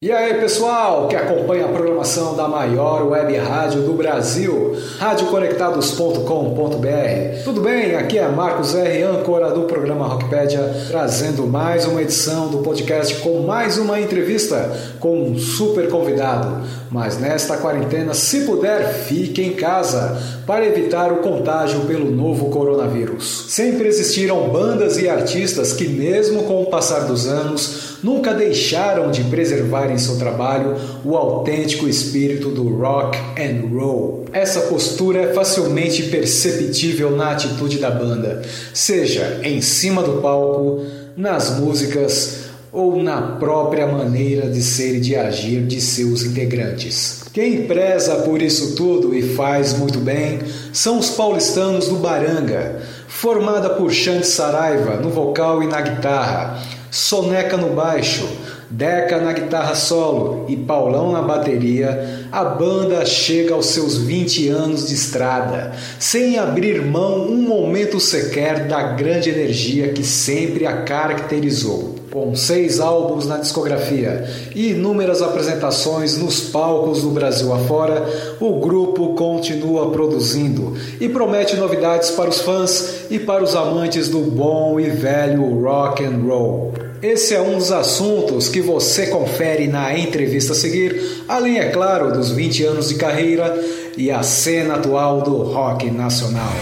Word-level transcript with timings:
E 0.00 0.12
aí 0.12 0.34
pessoal 0.34 1.08
que 1.08 1.16
acompanha 1.16 1.64
a 1.64 1.70
programação 1.70 2.36
da 2.36 2.46
maior 2.46 3.04
web 3.08 3.36
rádio 3.36 3.82
do 3.82 3.94
Brasil, 3.94 4.76
radioconectados.com.br. 4.96 7.42
Tudo 7.42 7.60
bem? 7.60 7.96
Aqui 7.96 8.16
é 8.16 8.28
Marcos 8.28 8.76
R, 8.76 9.02
âncora 9.02 9.50
do 9.50 9.62
programa 9.62 10.06
Rockpedia, 10.06 10.72
trazendo 10.86 11.48
mais 11.48 11.84
uma 11.84 12.00
edição 12.00 12.46
do 12.46 12.58
podcast 12.58 13.12
com 13.16 13.40
mais 13.40 13.76
uma 13.76 14.00
entrevista 14.00 14.70
com 15.00 15.20
um 15.20 15.36
super 15.36 15.90
convidado. 15.90 16.62
Mas 16.90 17.18
nesta 17.18 17.56
quarentena, 17.58 18.14
se 18.14 18.40
puder, 18.40 19.04
fique 19.04 19.42
em 19.42 19.52
casa 19.52 20.20
para 20.46 20.66
evitar 20.66 21.12
o 21.12 21.18
contágio 21.18 21.80
pelo 21.80 22.10
novo 22.10 22.48
coronavírus. 22.48 23.46
Sempre 23.48 23.88
existiram 23.88 24.48
bandas 24.48 24.98
e 24.98 25.08
artistas 25.08 25.72
que, 25.72 25.86
mesmo 25.86 26.44
com 26.44 26.62
o 26.62 26.66
passar 26.66 27.00
dos 27.00 27.26
anos, 27.26 27.98
nunca 28.02 28.32
deixaram 28.32 29.10
de 29.10 29.24
preservar 29.24 29.90
em 29.90 29.98
seu 29.98 30.16
trabalho 30.16 30.76
o 31.04 31.16
autêntico 31.16 31.88
espírito 31.88 32.48
do 32.48 32.76
rock 32.76 33.18
and 33.38 33.68
roll. 33.70 34.24
Essa 34.32 34.62
postura 34.62 35.20
é 35.20 35.34
facilmente 35.34 36.04
perceptível 36.04 37.14
na 37.14 37.32
atitude 37.32 37.78
da 37.78 37.90
banda, 37.90 38.42
seja 38.72 39.40
em 39.42 39.60
cima 39.60 40.02
do 40.02 40.22
palco, 40.22 40.84
nas 41.16 41.58
músicas 41.58 42.47
ou 42.72 43.02
na 43.02 43.20
própria 43.20 43.86
maneira 43.86 44.48
de 44.48 44.62
ser 44.62 44.96
e 44.96 45.00
de 45.00 45.16
agir 45.16 45.66
de 45.66 45.80
seus 45.80 46.22
integrantes. 46.22 47.24
Quem 47.32 47.66
preza 47.66 48.16
por 48.16 48.42
isso 48.42 48.74
tudo 48.74 49.14
e 49.14 49.22
faz 49.22 49.72
muito 49.76 49.98
bem 49.98 50.40
são 50.72 50.98
os 50.98 51.10
paulistanos 51.10 51.88
do 51.88 51.96
Baranga, 51.96 52.82
formada 53.06 53.70
por 53.70 53.90
Xande 53.92 54.26
Saraiva 54.26 54.96
no 54.96 55.10
vocal 55.10 55.62
e 55.62 55.66
na 55.66 55.80
guitarra, 55.80 56.58
Soneca 56.90 57.56
no 57.56 57.74
baixo, 57.74 58.26
Deca 58.70 59.18
na 59.18 59.32
guitarra 59.32 59.74
solo 59.74 60.44
e 60.46 60.54
Paulão 60.54 61.10
na 61.10 61.22
bateria, 61.22 62.26
a 62.30 62.44
banda 62.44 63.06
chega 63.06 63.54
aos 63.54 63.66
seus 63.66 63.96
20 63.96 64.48
anos 64.48 64.88
de 64.88 64.94
estrada, 64.94 65.72
sem 65.98 66.38
abrir 66.38 66.82
mão 66.82 67.26
um 67.26 67.40
momento 67.40 67.98
sequer 67.98 68.66
da 68.66 68.92
grande 68.92 69.30
energia 69.30 69.88
que 69.94 70.04
sempre 70.04 70.66
a 70.66 70.82
caracterizou. 70.82 71.96
Com 72.10 72.34
seis 72.34 72.78
álbuns 72.78 73.26
na 73.26 73.38
discografia 73.38 74.26
e 74.54 74.72
inúmeras 74.72 75.22
apresentações 75.22 76.18
nos 76.18 76.40
palcos 76.40 77.02
do 77.02 77.10
Brasil 77.10 77.52
afora, 77.54 78.06
o 78.38 78.60
grupo 78.60 79.14
continua 79.14 79.90
produzindo 79.90 80.74
e 81.00 81.08
promete 81.08 81.56
novidades 81.56 82.10
para 82.10 82.28
os 82.28 82.40
fãs 82.40 83.06
e 83.10 83.18
para 83.18 83.42
os 83.42 83.54
amantes 83.54 84.10
do 84.10 84.20
bom 84.20 84.78
e 84.78 84.90
velho 84.90 85.62
rock 85.62 86.04
and 86.04 86.18
roll. 86.26 86.87
Esse 87.00 87.34
é 87.34 87.40
um 87.40 87.58
dos 87.58 87.70
assuntos 87.70 88.48
que 88.48 88.60
você 88.60 89.06
confere 89.06 89.68
na 89.68 89.96
entrevista 89.96 90.52
a 90.52 90.56
seguir, 90.56 91.22
além, 91.28 91.58
é 91.58 91.70
claro, 91.70 92.12
dos 92.12 92.32
20 92.32 92.64
anos 92.64 92.88
de 92.88 92.96
carreira 92.96 93.56
e 93.96 94.10
a 94.10 94.24
cena 94.24 94.74
atual 94.74 95.22
do 95.22 95.42
rock 95.44 95.90
nacional. 95.92 96.52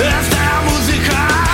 Esta 0.00 0.36
é 0.36 0.70
música 0.70 1.45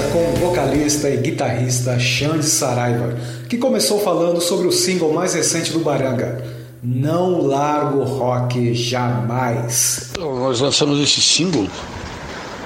com 0.00 0.32
o 0.32 0.36
vocalista 0.36 1.08
e 1.08 1.16
guitarrista 1.18 1.98
Xande 1.98 2.44
Saraiva, 2.44 3.16
que 3.48 3.56
começou 3.58 4.00
falando 4.00 4.40
sobre 4.40 4.66
o 4.66 4.72
single 4.72 5.12
mais 5.12 5.34
recente 5.34 5.72
do 5.72 5.80
Baranga, 5.80 6.42
Não 6.82 7.42
Largo 7.46 8.02
Rock 8.04 8.74
Jamais. 8.74 10.10
Nós 10.18 10.60
lançamos 10.60 10.98
esse 11.00 11.20
single, 11.20 11.66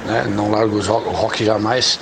né? 0.07 0.31
Não 0.35 0.51
Largo 0.51 0.81
Rock 0.81 1.45
Jamais, 1.45 1.99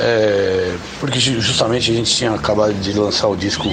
é, 0.00 0.74
porque 1.00 1.18
ju- 1.20 1.40
justamente 1.40 1.90
a 1.90 1.94
gente 1.94 2.12
tinha 2.14 2.32
acabado 2.32 2.74
de 2.74 2.92
lançar 2.92 3.28
o 3.28 3.36
disco, 3.36 3.68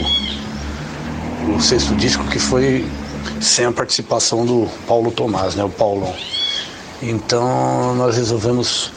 o 1.55 1.59
sexto 1.61 1.95
disco, 1.95 2.23
que 2.25 2.39
foi 2.39 2.85
sem 3.39 3.65
a 3.65 3.71
participação 3.71 4.45
do 4.45 4.67
Paulo 4.87 5.11
Tomás, 5.11 5.55
né? 5.55 5.63
O 5.63 5.69
Paulão. 5.69 6.13
Então 7.01 7.95
nós 7.95 8.15
resolvemos 8.17 8.91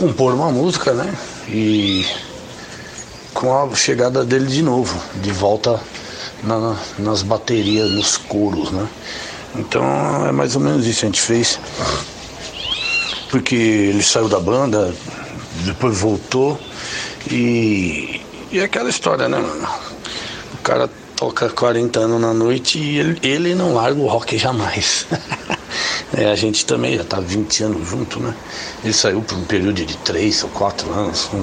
compor 0.00 0.32
uma 0.32 0.50
música, 0.50 0.94
né? 0.94 1.14
E 1.46 2.06
com 3.34 3.54
a 3.54 3.74
chegada 3.76 4.24
dele 4.24 4.46
de 4.46 4.62
novo, 4.62 4.98
de 5.16 5.30
volta 5.30 5.78
na- 6.42 6.74
nas 6.98 7.22
baterias, 7.22 7.90
nos 7.90 8.16
coros, 8.16 8.70
né? 8.70 8.88
Então 9.56 9.84
é 10.26 10.32
mais 10.32 10.56
ou 10.56 10.62
menos 10.62 10.86
isso, 10.86 11.04
a 11.04 11.08
gente 11.08 11.20
fez. 11.20 11.60
Porque 13.30 13.54
ele 13.54 14.02
saiu 14.02 14.26
da 14.26 14.40
banda, 14.40 14.94
depois 15.66 15.98
voltou 15.98 16.58
e, 17.30 18.22
e 18.50 18.58
é 18.58 18.64
aquela 18.64 18.88
história, 18.88 19.28
né, 19.28 19.38
mano? 19.38 19.68
O 20.54 20.58
cara 20.62 20.88
toca 21.14 21.50
40 21.50 22.00
anos 22.00 22.18
na 22.22 22.32
noite 22.32 22.78
e 22.78 22.98
ele, 22.98 23.18
ele 23.22 23.54
não 23.54 23.74
larga 23.74 24.00
o 24.00 24.06
rock 24.08 24.38
jamais. 24.38 25.06
É, 26.16 26.26
a 26.26 26.34
gente 26.34 26.66
também 26.66 26.96
já 26.96 27.04
tá 27.04 27.20
20 27.20 27.62
anos 27.64 27.88
junto, 27.88 28.18
né? 28.18 28.34
Ele 28.82 28.92
saiu 28.92 29.22
por 29.22 29.38
um 29.38 29.44
período 29.44 29.84
de 29.84 29.96
3 29.98 30.42
ou 30.42 30.50
4 30.50 30.92
anos, 30.92 31.30
um, 31.32 31.40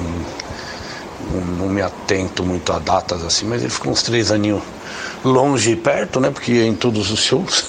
não, 1.31 1.45
não 1.57 1.69
me 1.69 1.81
atento 1.81 2.43
muito 2.43 2.71
a 2.73 2.79
datas 2.79 3.23
assim, 3.23 3.45
mas 3.45 3.61
ele 3.61 3.71
ficou 3.71 3.91
uns 3.91 4.03
três 4.03 4.31
aninhos 4.31 4.61
longe 5.23 5.71
e 5.71 5.75
perto, 5.75 6.19
né? 6.19 6.31
Porque 6.31 6.51
ia 6.51 6.65
em 6.65 6.75
todos 6.75 7.11
os 7.11 7.19
shows. 7.19 7.65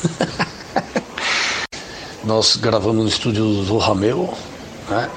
Nós 2.24 2.56
gravamos 2.56 3.02
no 3.02 3.08
estúdio 3.08 3.44
do 3.64 3.78
Rameu, 3.78 4.34
né? 4.88 5.08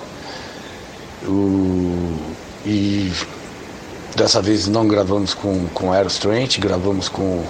O, 1.23 2.15
e 2.65 3.11
dessa 4.15 4.41
vez 4.41 4.67
não 4.67 4.87
gravamos 4.87 5.33
com, 5.33 5.67
com 5.73 5.91
Aero 5.91 6.07
Strength, 6.07 6.59
gravamos 6.59 7.09
com 7.09 7.21
o 7.21 7.49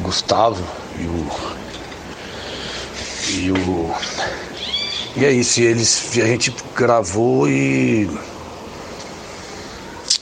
Gustavo 0.00 0.62
e 0.98 1.04
o. 1.04 1.61
E 3.28 3.50
o. 3.52 3.94
E 5.16 5.24
é 5.24 5.32
isso, 5.32 5.60
e 5.60 5.64
eles, 5.64 6.10
a 6.18 6.26
gente 6.26 6.54
gravou 6.74 7.48
e 7.48 8.08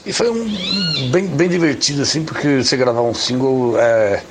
e 0.04 0.12
foi 0.12 0.30
um, 0.30 1.08
bem, 1.10 1.26
bem 1.26 1.48
divertido, 1.48 2.02
assim, 2.02 2.24
porque 2.24 2.62
você 2.62 2.76
gravar 2.76 3.02
um 3.02 3.14
single 3.14 3.78
é, 3.78 4.22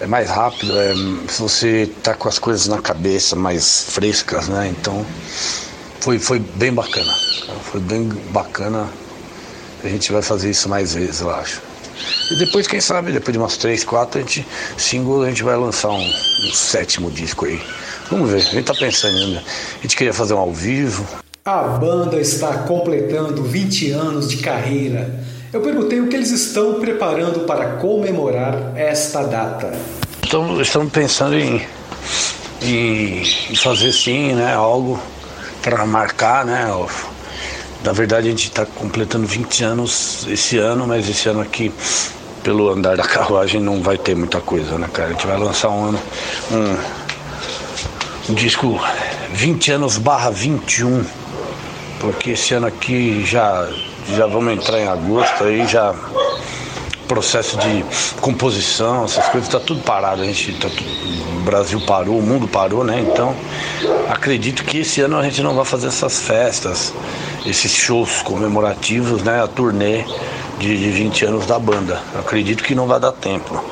é 0.00 0.06
mais 0.06 0.30
rápido, 0.30 0.78
é, 0.78 0.94
se 1.28 1.42
você 1.42 1.90
tá 2.02 2.14
com 2.14 2.28
as 2.28 2.38
coisas 2.38 2.68
na 2.68 2.80
cabeça 2.80 3.34
mais 3.34 3.86
frescas, 3.90 4.48
né? 4.48 4.68
Então 4.68 5.04
foi, 6.00 6.18
foi 6.18 6.38
bem 6.38 6.72
bacana. 6.72 7.12
Foi 7.70 7.80
bem 7.80 8.08
bacana. 8.30 8.88
A 9.82 9.88
gente 9.88 10.12
vai 10.12 10.22
fazer 10.22 10.50
isso 10.50 10.68
mais 10.68 10.94
vezes, 10.94 11.20
eu 11.20 11.30
acho. 11.30 11.60
E 12.30 12.36
depois, 12.36 12.66
quem 12.66 12.80
sabe, 12.80 13.12
depois 13.12 13.32
de 13.32 13.38
umas 13.38 13.56
três, 13.56 13.82
quatro, 13.82 14.18
a 14.18 14.22
gente, 14.22 14.46
single, 14.78 15.22
a 15.22 15.28
gente 15.28 15.42
vai 15.42 15.56
lançar 15.56 15.90
um, 15.90 16.06
um 16.06 16.52
sétimo 16.54 17.10
disco 17.10 17.46
aí. 17.46 17.60
Vamos 18.10 18.30
ver, 18.30 18.38
a 18.38 18.40
gente 18.40 18.64
tá 18.64 18.74
pensando 18.74 19.16
ainda. 19.16 19.38
A 19.78 19.82
gente 19.82 19.96
queria 19.96 20.12
fazer 20.12 20.34
um 20.34 20.38
ao 20.38 20.52
vivo, 20.52 21.06
A 21.44 21.62
banda 21.62 22.20
está 22.20 22.58
completando 22.58 23.42
20 23.42 23.92
anos 23.92 24.28
de 24.28 24.38
carreira. 24.38 25.24
Eu 25.52 25.60
perguntei 25.60 26.00
o 26.00 26.08
que 26.08 26.16
eles 26.16 26.30
estão 26.30 26.74
preparando 26.74 27.40
para 27.40 27.76
comemorar 27.76 28.72
esta 28.76 29.22
data. 29.22 29.72
Estamos, 30.22 30.60
estamos 30.60 30.92
pensando 30.92 31.36
em, 31.36 31.64
em, 32.62 33.22
em 33.50 33.56
fazer 33.56 33.92
sim, 33.92 34.34
né, 34.34 34.54
algo 34.54 35.00
para 35.62 35.84
marcar, 35.86 36.44
né? 36.44 36.66
Na 37.82 37.92
verdade 37.92 38.28
a 38.28 38.30
gente 38.30 38.48
está 38.48 38.66
completando 38.66 39.26
20 39.26 39.64
anos 39.64 40.26
esse 40.28 40.58
ano, 40.58 40.86
mas 40.86 41.08
esse 41.08 41.28
ano 41.28 41.40
aqui, 41.40 41.72
pelo 42.42 42.68
andar 42.70 42.96
da 42.96 43.04
carruagem, 43.04 43.60
não 43.60 43.82
vai 43.82 43.96
ter 43.96 44.14
muita 44.14 44.40
coisa, 44.40 44.78
né, 44.78 44.88
cara? 44.92 45.08
A 45.08 45.12
gente 45.12 45.26
vai 45.26 45.38
lançar 45.38 45.70
um 45.70 45.84
ano, 45.88 46.00
um, 46.52 46.76
um 48.30 48.34
disco 48.34 48.80
20 49.32 49.72
anos 49.72 49.98
barra 49.98 50.30
21, 50.30 51.04
porque 51.98 52.30
esse 52.30 52.54
ano 52.54 52.68
aqui 52.68 53.24
já, 53.26 53.68
já 54.14 54.24
vamos 54.26 54.52
entrar 54.52 54.78
em 54.78 54.86
agosto 54.86 55.42
aí, 55.42 55.66
já 55.66 55.92
processo 57.08 57.58
de 57.58 57.84
composição, 58.20 59.04
essas 59.04 59.26
coisas, 59.26 59.48
está 59.48 59.58
tudo 59.58 59.82
parado. 59.82 60.22
A 60.22 60.24
gente, 60.24 60.52
tá 60.54 60.68
tudo, 60.68 61.38
o 61.38 61.40
Brasil 61.40 61.80
parou, 61.80 62.20
o 62.20 62.22
mundo 62.22 62.46
parou, 62.46 62.84
né? 62.84 63.00
Então, 63.00 63.34
acredito 64.08 64.64
que 64.64 64.78
esse 64.78 65.00
ano 65.00 65.18
a 65.18 65.24
gente 65.24 65.42
não 65.42 65.56
vai 65.56 65.64
fazer 65.64 65.88
essas 65.88 66.20
festas, 66.20 66.94
esses 67.44 67.72
shows 67.72 68.22
comemorativos, 68.22 69.24
né? 69.24 69.42
A 69.42 69.48
turnê 69.48 70.04
de, 70.60 70.76
de 70.76 70.90
20 70.90 71.24
anos 71.24 71.46
da 71.46 71.58
banda. 71.58 72.00
Acredito 72.14 72.62
que 72.62 72.74
não 72.74 72.86
vai 72.86 73.00
dar 73.00 73.12
tempo. 73.12 73.64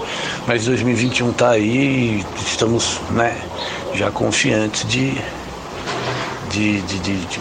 Mas 0.46 0.64
2021 0.64 1.30
está 1.30 1.50
aí 1.50 2.20
e 2.20 2.26
estamos, 2.44 2.98
né? 3.10 3.36
Já 3.94 4.10
confiantes 4.10 4.88
de 4.88 5.14
de, 6.50 6.80
de, 6.80 6.98
de, 7.00 7.26
de 7.26 7.40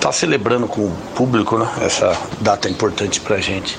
tá 0.00 0.12
celebrando 0.12 0.68
com 0.68 0.82
o 0.82 0.96
público 1.16 1.58
né, 1.58 1.66
essa 1.80 2.16
data 2.40 2.68
importante 2.68 3.20
para 3.20 3.38
gente. 3.38 3.78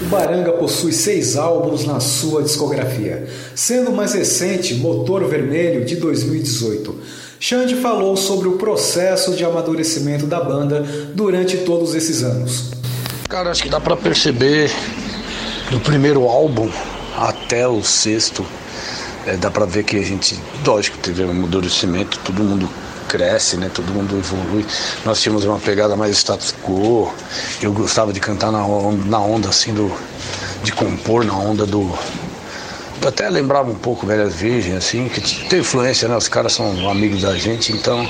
O 0.00 0.04
Baranga 0.06 0.52
possui 0.52 0.92
seis 0.92 1.36
álbuns 1.36 1.86
na 1.86 2.00
sua 2.00 2.42
discografia, 2.42 3.28
sendo 3.54 3.90
o 3.90 3.96
mais 3.96 4.12
recente 4.12 4.74
Motor 4.74 5.24
Vermelho 5.28 5.84
de 5.84 5.96
2018. 5.96 6.94
Xande 7.40 7.76
falou 7.76 8.16
sobre 8.16 8.48
o 8.48 8.58
processo 8.58 9.34
de 9.34 9.44
amadurecimento 9.44 10.26
da 10.26 10.40
banda 10.40 10.84
durante 11.14 11.58
todos 11.58 11.94
esses 11.94 12.22
anos. 12.22 12.72
Cara, 13.28 13.50
acho 13.50 13.62
que 13.62 13.68
dá 13.68 13.78
para 13.78 13.94
perceber 13.94 14.72
do 15.70 15.78
primeiro 15.80 16.26
álbum 16.26 16.70
até 17.14 17.68
o 17.68 17.82
sexto, 17.82 18.42
é, 19.26 19.36
dá 19.36 19.50
para 19.50 19.66
ver 19.66 19.84
que 19.84 19.98
a 19.98 20.02
gente, 20.02 20.40
lógico, 20.64 20.96
teve 20.96 21.22
um 21.24 21.30
amadurecimento, 21.30 22.18
todo 22.20 22.42
mundo 22.42 22.66
cresce, 23.06 23.58
né? 23.58 23.70
Todo 23.72 23.92
mundo 23.92 24.16
evolui. 24.16 24.64
Nós 25.04 25.20
tínhamos 25.20 25.44
uma 25.44 25.58
pegada 25.58 25.94
mais 25.94 26.16
status 26.16 26.54
quo. 26.64 27.12
Eu 27.60 27.70
gostava 27.70 28.14
de 28.14 28.20
cantar 28.20 28.50
na 28.50 28.64
onda, 28.64 29.04
na 29.04 29.20
onda 29.20 29.50
assim 29.50 29.74
do 29.74 29.94
de 30.62 30.72
compor 30.72 31.22
na 31.22 31.36
onda 31.36 31.66
do 31.66 31.96
até 33.06 33.28
lembrava 33.28 33.70
um 33.70 33.74
pouco 33.74 34.06
Velhas 34.06 34.34
Virgens, 34.34 34.76
assim, 34.76 35.08
que 35.08 35.20
tem 35.48 35.60
influência, 35.60 36.08
né? 36.08 36.16
Os 36.16 36.28
caras 36.28 36.54
são 36.54 36.88
amigos 36.90 37.22
da 37.22 37.36
gente, 37.36 37.72
então. 37.72 38.08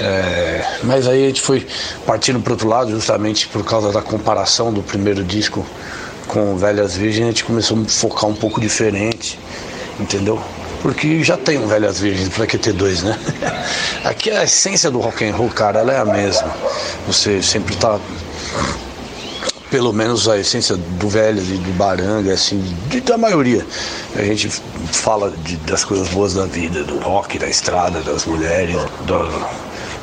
É, 0.00 0.64
mas 0.84 1.06
aí 1.06 1.24
a 1.24 1.26
gente 1.28 1.40
foi 1.40 1.66
partindo 2.06 2.40
para 2.40 2.52
outro 2.52 2.68
lado, 2.68 2.90
justamente 2.90 3.48
por 3.48 3.64
causa 3.64 3.92
da 3.92 4.02
comparação 4.02 4.72
do 4.72 4.82
primeiro 4.82 5.22
disco 5.22 5.66
com 6.28 6.56
Velhas 6.56 6.96
Virgens, 6.96 7.24
a 7.24 7.30
gente 7.30 7.44
começou 7.44 7.78
a 7.78 7.84
focar 7.88 8.28
um 8.28 8.34
pouco 8.34 8.60
diferente, 8.60 9.38
entendeu? 10.00 10.42
porque 10.82 11.22
já 11.22 11.36
tem 11.36 11.58
um 11.58 11.66
Velhas 11.68 12.00
Virgens, 12.00 12.28
para 12.28 12.46
que 12.46 12.58
ter 12.58 12.72
dois, 12.72 13.02
né? 13.02 13.16
Aqui 14.04 14.30
a 14.30 14.42
essência 14.42 14.90
do 14.90 14.98
rock 14.98 15.24
and 15.24 15.34
roll, 15.34 15.48
cara, 15.48 15.78
ela 15.78 15.92
é 15.92 15.98
a 15.98 16.04
mesma. 16.04 16.52
Você 17.06 17.40
sempre 17.40 17.76
tá 17.76 18.00
pelo 19.70 19.92
menos 19.92 20.28
a 20.28 20.36
essência 20.36 20.76
do 20.76 21.08
Velhas 21.08 21.48
e 21.48 21.54
do 21.54 21.72
Baranga, 21.78 22.34
assim, 22.34 22.60
de, 22.88 23.00
da 23.00 23.16
maioria. 23.16 23.64
A 24.14 24.22
gente 24.22 24.50
fala 24.90 25.30
de, 25.30 25.56
das 25.58 25.84
coisas 25.84 26.08
boas 26.08 26.34
da 26.34 26.44
vida, 26.44 26.82
do 26.82 26.98
rock, 26.98 27.38
da 27.38 27.48
estrada, 27.48 28.00
das 28.02 28.26
mulheres, 28.26 28.76
do, 29.06 29.46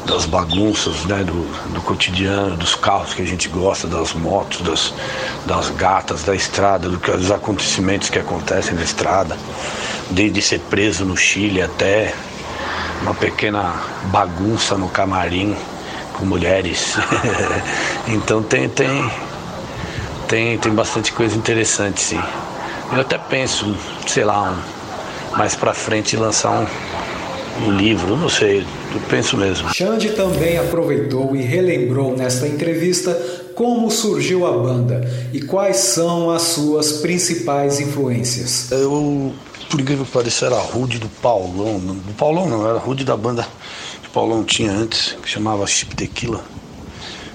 das 0.05 0.25
bagunças, 0.25 1.05
né, 1.05 1.23
do, 1.23 1.45
do, 1.73 1.81
cotidiano, 1.81 2.55
dos 2.55 2.75
carros 2.75 3.13
que 3.13 3.21
a 3.21 3.25
gente 3.25 3.47
gosta, 3.49 3.87
das 3.87 4.13
motos, 4.13 4.61
das, 4.61 4.93
das 5.45 5.69
gatas 5.71 6.23
da 6.23 6.35
estrada, 6.35 6.89
do, 6.89 6.97
dos 6.97 7.31
acontecimentos 7.31 8.09
que 8.09 8.17
acontecem 8.17 8.73
na 8.73 8.83
estrada 8.83 9.37
desde 10.09 10.41
ser 10.41 10.59
preso 10.61 11.05
no 11.05 11.15
Chile 11.15 11.61
até 11.61 12.13
uma 13.01 13.13
pequena 13.13 13.73
bagunça 14.05 14.77
no 14.77 14.89
camarim 14.89 15.55
com 16.13 16.25
mulheres. 16.25 16.95
então 18.07 18.43
tem, 18.43 18.67
tem, 18.67 19.11
tem, 20.27 20.57
tem 20.57 20.73
bastante 20.73 21.11
coisa 21.11 21.37
interessante 21.37 22.01
sim. 22.01 22.21
Eu 22.91 23.01
até 23.01 23.17
penso, 23.17 23.75
sei 24.07 24.25
lá, 24.25 24.51
um, 24.51 25.37
mais 25.37 25.55
pra 25.55 25.73
frente 25.73 26.17
lançar 26.17 26.49
um, 26.49 26.67
um 27.65 27.71
livro, 27.71 28.15
não 28.15 28.29
sei, 28.29 28.59
eu 28.59 29.01
penso 29.09 29.37
mesmo. 29.37 29.73
Xande 29.73 30.09
também 30.09 30.57
aproveitou 30.57 31.35
e 31.35 31.41
relembrou 31.41 32.15
nesta 32.15 32.47
entrevista 32.47 33.13
como 33.55 33.91
surgiu 33.91 34.45
a 34.45 34.51
banda 34.51 35.01
e 35.33 35.41
quais 35.41 35.77
são 35.77 36.29
as 36.29 36.43
suas 36.43 36.93
principais 36.93 37.79
influências. 37.79 38.71
Eu 38.71 39.33
por 39.69 39.79
incrível 39.79 40.03
que 40.03 40.11
pareça, 40.11 40.47
era 40.47 40.57
Rude 40.57 40.97
do 40.97 41.07
Paulão. 41.07 41.79
Do 41.79 42.13
Paulão 42.13 42.49
não, 42.49 42.67
era 42.67 42.79
Rude 42.79 43.03
da 43.03 43.15
banda 43.15 43.47
que 44.01 44.07
o 44.07 44.11
Paulão 44.11 44.43
tinha 44.43 44.71
antes, 44.71 45.15
que 45.21 45.29
chamava 45.29 45.65
Chip 45.67 45.95
Tequila. 45.95 46.43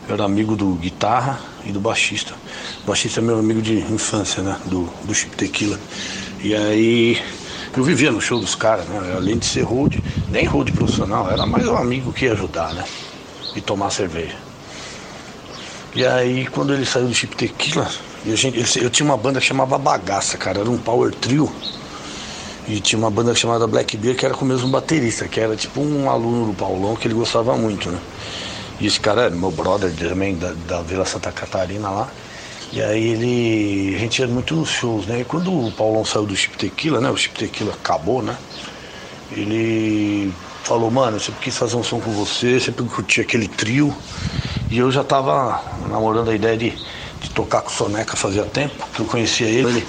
Eu 0.09 0.15
era 0.15 0.25
amigo 0.25 0.56
do 0.56 0.73
guitarra 0.73 1.41
e 1.65 1.71
do 1.71 1.79
baixista. 1.79 2.35
O 2.82 2.87
baixista 2.88 3.21
é 3.21 3.23
meu 3.23 3.38
amigo 3.38 3.62
de 3.62 3.79
infância, 3.79 4.43
né? 4.43 4.59
Do, 4.67 4.88
do 5.05 5.15
Chip 5.15 5.37
Tequila. 5.37 5.79
E 6.43 6.56
aí 6.56 7.23
eu 7.76 7.85
vivia 7.85 8.11
no 8.11 8.21
show 8.21 8.38
dos 8.38 8.55
caras, 8.55 8.87
né? 8.87 9.15
Além 9.17 9.38
de 9.38 9.47
ser 9.47 9.62
rude, 9.62 10.03
nem 10.31 10.44
rude 10.47 10.73
profissional, 10.73 11.31
era 11.31 11.44
mais 11.47 11.67
um 11.67 11.76
amigo 11.76 12.12
que 12.12 12.26
ia 12.26 12.32
ajudar, 12.32 12.73
né? 12.75 12.85
E 13.55 13.61
tomar 13.61 13.91
cerveja. 13.91 14.37
E 15.94 16.05
aí 16.05 16.47
quando 16.47 16.75
ele 16.75 16.85
saiu 16.85 17.06
do 17.06 17.15
Chip 17.15 17.37
Tequila, 17.37 17.88
eu, 18.25 18.35
eu 18.82 18.91
tinha 18.91 19.06
uma 19.06 19.17
banda 19.17 19.41
que 19.41 19.47
chamava 19.47 19.79
Bagaça, 19.79 20.37
cara, 20.37 20.61
era 20.61 20.71
um 20.71 20.79
power 20.79 21.15
trio. 21.15 21.50
E 22.67 22.81
tinha 22.81 22.99
uma 22.99 23.11
banda 23.11 23.35
chamada 23.35 23.67
Black 23.67 23.97
Bear 23.97 24.17
que 24.17 24.25
era 24.25 24.35
com 24.35 24.44
o 24.44 24.49
mesmo 24.49 24.69
baterista, 24.69 25.29
que 25.29 25.38
era 25.38 25.55
tipo 25.55 25.81
um 25.81 26.09
aluno 26.11 26.47
do 26.47 26.55
Paulão 26.55 26.97
que 26.97 27.06
ele 27.06 27.15
gostava 27.15 27.56
muito, 27.56 27.91
né? 27.91 27.99
E 28.81 28.87
esse 28.87 28.99
cara 28.99 29.31
meu 29.31 29.50
brother 29.50 29.93
também 29.94 30.35
da, 30.37 30.53
da 30.67 30.82
Vila 30.82 31.05
Santa 31.05 31.31
Catarina 31.31 31.91
lá. 31.91 32.09
E 32.72 32.82
aí 32.82 33.08
ele. 33.11 33.94
A 33.96 33.99
gente 33.99 34.20
ia 34.20 34.26
muito 34.26 34.55
nos 34.55 34.69
shows, 34.69 35.06
né? 35.06 35.20
E 35.20 35.25
quando 35.25 35.52
o 35.52 35.70
Paulão 35.72 36.05
saiu 36.05 36.26
do 36.26 36.34
Chip 36.34 36.56
Tequila, 36.56 37.00
né? 37.00 37.11
O 37.11 37.16
Chip 37.16 37.38
Tequila 37.38 37.72
acabou, 37.72 38.22
né? 38.22 38.37
Ele 39.31 40.32
falou, 40.62 40.90
mano, 40.90 41.16
eu 41.16 41.20
sempre 41.20 41.40
quis 41.43 41.56
fazer 41.56 41.76
um 41.76 41.82
som 41.82 42.00
com 42.00 42.11
você, 42.12 42.58
sempre 42.58 42.84
curti 42.87 43.20
aquele 43.20 43.46
trio. 43.46 43.94
E 44.70 44.78
eu 44.78 44.90
já 44.90 45.05
tava 45.05 45.62
namorando 45.88 46.31
a 46.31 46.34
ideia 46.34 46.56
de, 46.56 46.70
de 47.20 47.31
tocar 47.31 47.61
com 47.61 47.69
o 47.69 47.72
Soneca 47.72 48.16
fazia 48.16 48.44
tempo, 48.44 48.87
que 48.94 49.00
eu 49.00 49.06
conhecia 49.06 49.46
ele. 49.46 49.87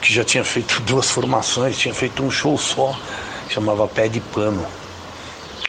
que 0.00 0.12
já 0.12 0.24
tinha 0.24 0.44
feito 0.44 0.80
duas 0.82 1.08
formações, 1.10 1.78
tinha 1.78 1.94
feito 1.94 2.22
um 2.22 2.30
show 2.30 2.58
só, 2.58 2.98
chamava 3.48 3.86
Pé 3.86 4.08
de 4.08 4.20
Pano, 4.20 4.66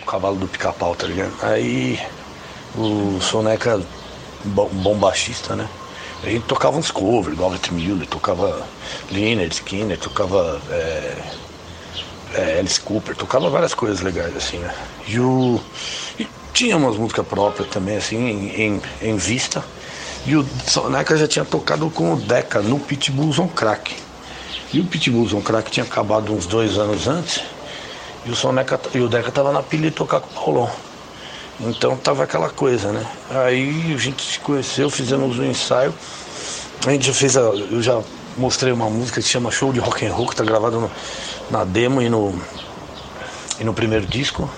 o 0.01 0.05
cavalo 0.05 0.37
do 0.37 0.47
pica-pau, 0.47 0.95
tá 0.95 1.05
ligado? 1.05 1.33
Aí 1.43 1.99
o 2.75 3.19
Soneca, 3.21 3.79
bom, 4.43 4.69
bom 4.73 4.95
baixista, 4.95 5.55
né? 5.55 5.69
A 6.23 6.29
gente 6.29 6.45
tocava 6.45 6.77
uns 6.77 6.89
covers, 6.89 7.37
Albert 7.39 7.71
Miller, 7.71 8.07
tocava 8.07 8.65
Liner, 9.11 9.47
Skinner, 9.49 9.99
tocava 9.99 10.61
é, 10.69 11.15
é, 12.35 12.59
Alice 12.59 12.79
Cooper, 12.79 13.15
tocava 13.15 13.49
várias 13.49 13.73
coisas 13.73 13.99
legais 13.99 14.35
assim, 14.35 14.57
né? 14.57 14.73
E, 15.05 15.19
o, 15.19 15.59
e 16.17 16.25
tinha 16.53 16.77
umas 16.77 16.95
músicas 16.95 17.27
próprias 17.27 17.67
também, 17.69 17.97
assim, 17.97 18.17
em, 18.17 18.61
em, 18.61 18.81
em 19.01 19.17
vista. 19.17 19.63
E 20.25 20.37
o 20.37 20.47
Soneca 20.65 21.17
já 21.17 21.27
tinha 21.27 21.43
tocado 21.43 21.89
com 21.89 22.13
o 22.13 22.15
Deca 22.15 22.61
no 22.61 22.79
Pitbulls 22.79 23.37
on 23.39 23.49
Crack. 23.49 23.93
E 24.73 24.79
o 24.79 24.85
Pitbull 24.85 25.27
um 25.35 25.41
crack 25.41 25.69
tinha 25.69 25.85
acabado 25.85 26.33
uns 26.33 26.47
dois 26.47 26.79
anos 26.79 27.07
antes. 27.07 27.43
E 28.25 28.31
o, 28.31 28.35
Soneca, 28.35 28.79
e 28.95 28.99
o 28.99 29.07
Deca 29.07 29.31
tava 29.31 29.51
na 29.51 29.61
pilha 29.61 29.91
de 29.91 29.95
tocar 29.95 30.19
com 30.19 30.31
o 30.31 30.33
Paulão. 30.33 30.71
Então 31.59 31.95
tava 31.95 32.23
aquela 32.23 32.49
coisa, 32.49 32.91
né? 32.91 33.05
Aí 33.29 33.93
a 33.93 33.97
gente 33.97 34.23
se 34.23 34.39
conheceu, 34.39 34.89
fizemos 34.89 35.37
um 35.37 35.45
ensaio. 35.45 35.93
A 36.85 36.91
gente 36.91 37.07
já 37.07 37.13
fez 37.13 37.37
a, 37.37 37.41
Eu 37.41 37.81
já 37.81 38.01
mostrei 38.37 38.73
uma 38.73 38.89
música 38.89 39.21
que 39.21 39.27
se 39.27 39.31
chama 39.31 39.51
Show 39.51 39.71
de 39.71 39.79
Rock 39.79 40.05
and 40.05 40.13
Roll, 40.13 40.27
que 40.27 40.35
tá 40.35 40.43
gravada 40.43 40.77
no, 40.77 40.91
na 41.51 41.63
demo 41.63 42.01
e 42.01 42.09
no, 42.09 42.33
e 43.59 43.63
no 43.63 43.73
primeiro 43.73 44.05
disco. 44.05 44.49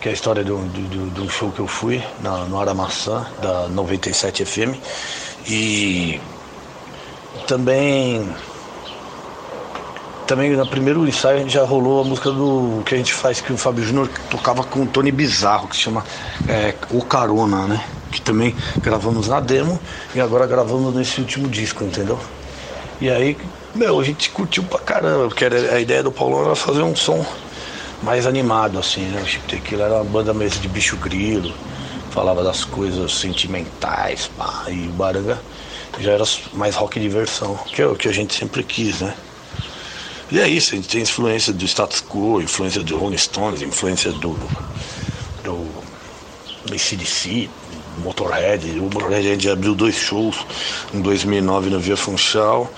Que 0.00 0.08
é 0.08 0.10
a 0.10 0.14
história 0.14 0.44
de 0.44 0.52
um 0.52 1.28
show 1.30 1.50
que 1.50 1.60
eu 1.60 1.66
fui 1.66 2.02
na, 2.20 2.44
no 2.44 2.60
Aramaçã, 2.60 3.26
da 3.40 3.68
97 3.68 4.44
FM. 4.44 4.78
E 5.48 6.20
também 7.46 8.28
também 10.26 10.50
no 10.50 10.66
primeiro 10.66 11.06
ensaio 11.06 11.36
a 11.36 11.40
gente 11.40 11.52
já 11.52 11.64
rolou 11.64 12.00
a 12.00 12.04
música 12.04 12.30
do 12.30 12.82
que 12.84 12.94
a 12.94 12.98
gente 12.98 13.12
faz 13.12 13.40
que 13.40 13.52
o 13.52 13.56
Fábio 13.58 13.84
Júnior 13.84 14.08
tocava 14.30 14.64
com 14.64 14.82
o 14.82 14.86
Tony 14.86 15.12
Bizarro, 15.12 15.68
que 15.68 15.76
se 15.76 15.82
chama 15.82 16.04
é, 16.48 16.74
O 16.90 17.02
Carona, 17.02 17.66
né? 17.66 17.84
Que 18.10 18.20
também 18.20 18.54
gravamos 18.80 19.28
na 19.28 19.40
demo 19.40 19.78
e 20.14 20.20
agora 20.20 20.46
gravamos 20.46 20.94
nesse 20.94 21.20
último 21.20 21.48
disco, 21.48 21.84
entendeu? 21.84 22.18
E 23.00 23.10
aí, 23.10 23.36
meu, 23.74 24.00
a 24.00 24.04
gente 24.04 24.30
curtiu 24.30 24.62
pra 24.62 24.78
caramba, 24.78 25.28
porque 25.28 25.44
a 25.44 25.80
ideia 25.80 26.02
do 26.02 26.12
Paulão 26.12 26.44
era 26.44 26.54
fazer 26.54 26.82
um 26.82 26.94
som 26.94 27.24
mais 28.02 28.26
animado, 28.26 28.78
assim, 28.78 29.02
né? 29.02 29.20
O 29.20 29.26
Chip 29.26 29.46
Tequila 29.46 29.84
era 29.84 29.94
uma 29.96 30.04
banda 30.04 30.32
mesmo 30.32 30.60
de 30.60 30.68
bicho 30.68 30.96
grilo, 30.96 31.52
falava 32.10 32.42
das 32.42 32.64
coisas 32.64 33.18
sentimentais, 33.18 34.30
pá, 34.36 34.64
e 34.68 34.86
o 34.88 34.92
Baranga 34.92 35.42
já 35.98 36.12
era 36.12 36.24
mais 36.52 36.76
rock 36.76 36.98
de 37.00 37.08
versão, 37.08 37.58
que 37.66 37.82
é 37.82 37.86
o 37.86 37.96
que 37.96 38.08
a 38.08 38.12
gente 38.12 38.34
sempre 38.34 38.62
quis, 38.62 39.00
né? 39.00 39.14
E 40.30 40.40
é 40.40 40.48
isso, 40.48 40.72
a 40.72 40.76
gente 40.76 40.88
tem 40.88 41.02
influência 41.02 41.52
do 41.52 41.64
status 41.64 42.02
quo, 42.02 42.40
influência 42.40 42.82
do 42.82 42.96
Rolling 42.96 43.18
Stones, 43.18 43.60
influência 43.62 44.10
do, 44.12 44.36
do, 45.42 45.52
do 46.66 47.50
Motorhead. 47.98 48.78
O 48.78 48.84
Motorhead 48.84 49.50
abriu 49.50 49.74
dois 49.74 49.96
shows, 49.96 50.44
em 50.92 51.00
2009 51.00 51.70
na 51.70 51.78
Via 51.78 51.96
Funchal 51.96 52.72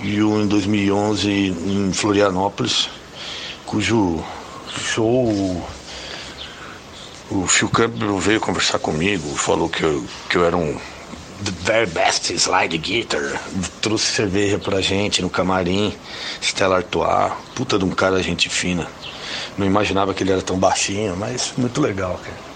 e 0.00 0.22
um 0.22 0.42
em 0.42 0.46
2011 0.46 1.30
em 1.30 1.92
Florianópolis, 1.92 2.88
cujo 3.64 4.22
show 4.78 5.64
o 7.30 7.46
Phil 7.46 7.68
Campbell 7.68 8.18
veio 8.18 8.40
conversar 8.40 8.78
comigo, 8.78 9.34
falou 9.36 9.68
que 9.68 9.82
eu, 9.82 10.04
que 10.28 10.36
eu 10.36 10.44
era 10.44 10.56
um 10.56 10.76
the 11.44 11.50
very 11.62 11.86
best 11.86 12.32
slide 12.38 12.76
guitar. 12.78 13.40
Trouxe 13.80 14.12
cerveja 14.12 14.58
pra 14.58 14.80
gente 14.80 15.22
no 15.22 15.30
camarim, 15.30 15.94
Stella 16.40 16.76
Artois, 16.76 17.32
puta 17.54 17.78
de 17.78 17.84
um 17.84 17.90
cara 17.90 18.22
gente 18.22 18.48
fina. 18.48 18.86
Não 19.56 19.66
imaginava 19.66 20.14
que 20.14 20.22
ele 20.22 20.32
era 20.32 20.42
tão 20.42 20.58
baixinho, 20.58 21.16
mas 21.16 21.52
muito 21.56 21.80
legal, 21.80 22.18
cara. 22.22 22.50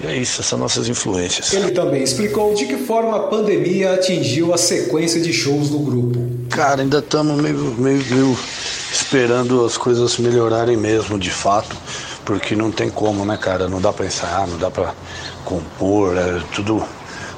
E 0.00 0.06
é 0.06 0.16
isso, 0.16 0.34
essas 0.34 0.46
são 0.46 0.58
nossas 0.58 0.88
influências. 0.88 1.52
Ele 1.52 1.72
também 1.72 2.02
explicou 2.02 2.54
de 2.54 2.66
que 2.66 2.76
forma 2.76 3.16
a 3.16 3.20
pandemia 3.24 3.94
atingiu 3.94 4.54
a 4.54 4.58
sequência 4.58 5.20
de 5.20 5.32
shows 5.32 5.70
do 5.70 5.78
grupo. 5.80 6.20
Cara, 6.50 6.82
ainda 6.82 6.98
estamos 6.98 7.40
meio, 7.42 7.74
meio, 7.76 8.04
meio 8.08 8.38
esperando 8.92 9.64
as 9.64 9.76
coisas 9.76 10.16
melhorarem 10.18 10.76
mesmo, 10.76 11.18
de 11.18 11.30
fato, 11.30 11.76
porque 12.24 12.54
não 12.54 12.70
tem 12.70 12.88
como, 12.88 13.24
né, 13.24 13.36
cara? 13.36 13.68
Não 13.68 13.80
dá 13.80 13.92
pra 13.92 14.06
ensaiar, 14.06 14.46
não 14.46 14.56
dá 14.56 14.70
pra 14.70 14.94
compor, 15.44 16.16
é 16.16 16.40
tudo 16.54 16.84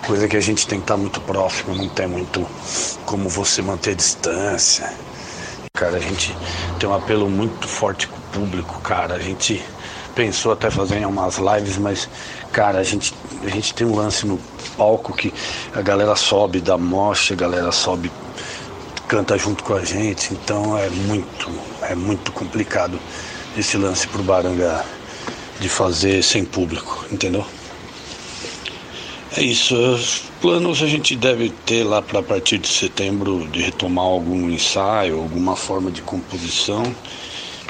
coisa 0.06 0.28
que 0.28 0.36
a 0.36 0.40
gente 0.40 0.66
tem 0.66 0.78
que 0.78 0.84
estar 0.84 0.96
muito 0.96 1.20
próximo, 1.20 1.74
não 1.74 1.88
tem 1.88 2.06
muito 2.06 2.46
como 3.04 3.28
você 3.28 3.62
manter 3.62 3.90
a 3.90 3.94
distância. 3.94 4.92
Cara, 5.72 5.96
a 5.96 6.00
gente 6.00 6.36
tem 6.78 6.88
um 6.88 6.94
apelo 6.94 7.28
muito 7.28 7.66
forte 7.66 8.08
com 8.08 8.16
o 8.16 8.20
público, 8.32 8.80
cara. 8.80 9.14
A 9.14 9.18
gente 9.18 9.62
pensou 10.14 10.52
até 10.52 10.70
fazer 10.70 11.06
umas 11.06 11.38
lives, 11.38 11.78
mas, 11.78 12.08
cara, 12.52 12.78
a 12.78 12.82
gente, 12.82 13.14
a 13.42 13.48
gente 13.48 13.72
tem 13.72 13.86
um 13.86 13.94
lance 13.94 14.26
no 14.26 14.38
palco 14.76 15.12
que 15.14 15.32
a 15.74 15.80
galera 15.80 16.14
sobe 16.16 16.60
da 16.60 16.76
mocha, 16.76 17.34
a 17.34 17.36
galera 17.36 17.72
sobe, 17.72 18.10
canta 19.08 19.38
junto 19.38 19.62
com 19.64 19.74
a 19.74 19.84
gente, 19.84 20.34
então 20.34 20.76
é 20.76 20.88
muito, 20.90 21.50
é 21.82 21.94
muito 21.94 22.32
complicado 22.32 23.00
esse 23.56 23.76
lance 23.76 24.06
pro 24.08 24.22
Baranga 24.22 24.84
de 25.58 25.68
fazer 25.68 26.22
sem 26.22 26.44
público, 26.44 27.04
entendeu? 27.10 27.44
É 29.36 29.42
isso. 29.42 29.76
Os 29.76 30.22
planos 30.40 30.82
a 30.82 30.86
gente 30.86 31.14
deve 31.14 31.50
ter 31.64 31.84
lá 31.84 32.02
para 32.02 32.18
a 32.18 32.22
partir 32.22 32.58
de 32.58 32.66
setembro 32.66 33.46
de 33.48 33.62
retomar 33.62 34.04
algum 34.04 34.50
ensaio, 34.50 35.18
alguma 35.18 35.54
forma 35.54 35.90
de 35.90 36.02
composição. 36.02 36.82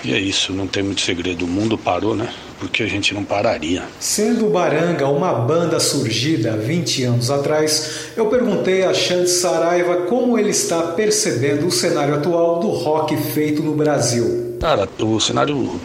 E 0.02 0.14
é 0.14 0.18
isso, 0.18 0.54
não 0.54 0.66
tem 0.66 0.82
muito 0.82 1.02
segredo. 1.02 1.44
O 1.44 1.48
mundo 1.48 1.76
parou, 1.76 2.16
né? 2.16 2.32
Porque 2.58 2.82
a 2.82 2.86
gente 2.86 3.12
não 3.12 3.24
pararia. 3.24 3.84
Sendo 3.98 4.46
o 4.46 4.50
Baranga 4.50 5.06
uma 5.08 5.32
banda 5.34 5.78
surgida 5.78 6.54
há 6.54 6.56
20 6.56 7.04
anos 7.04 7.30
atrás, 7.30 8.10
eu 8.16 8.26
perguntei 8.26 8.82
a 8.84 8.94
Xande 8.94 9.28
Saraiva 9.28 10.02
como 10.02 10.38
ele 10.38 10.50
está 10.50 10.80
percebendo 10.82 11.66
o 11.66 11.70
cenário 11.70 12.14
atual 12.14 12.60
do 12.60 12.68
rock 12.68 13.14
feito 13.16 13.62
no 13.62 13.74
Brasil. 13.74 14.56
Cara, 14.58 14.88
o 14.98 15.20
cenário 15.20 15.78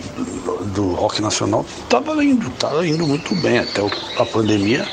do 0.74 0.94
rock 0.94 1.22
nacional 1.22 1.66
estava 1.84 2.24
indo, 2.24 2.50
tava 2.52 2.88
indo 2.88 3.06
muito 3.06 3.36
bem 3.36 3.60
até 3.60 3.82
a 4.18 4.26
pandemia 4.26 4.86